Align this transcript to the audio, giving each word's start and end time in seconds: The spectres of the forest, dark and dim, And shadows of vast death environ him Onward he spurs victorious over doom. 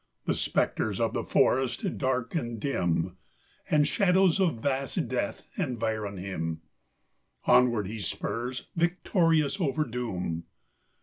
The 0.25 0.33
spectres 0.33 0.99
of 0.99 1.13
the 1.13 1.23
forest, 1.23 1.99
dark 1.99 2.33
and 2.33 2.59
dim, 2.59 3.17
And 3.69 3.87
shadows 3.87 4.39
of 4.39 4.55
vast 4.55 5.07
death 5.07 5.43
environ 5.59 6.17
him 6.17 6.61
Onward 7.45 7.85
he 7.85 7.99
spurs 7.99 8.65
victorious 8.75 9.61
over 9.61 9.83
doom. 9.83 10.45